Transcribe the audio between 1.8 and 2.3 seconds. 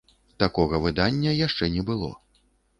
было.